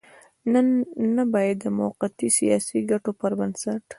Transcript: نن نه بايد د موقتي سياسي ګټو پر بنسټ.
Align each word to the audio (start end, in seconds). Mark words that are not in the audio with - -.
نن 0.53 0.67
نه 1.15 1.23
بايد 1.33 1.57
د 1.61 1.65
موقتي 1.79 2.27
سياسي 2.37 2.79
ګټو 2.91 3.11
پر 3.19 3.31
بنسټ. 3.39 3.81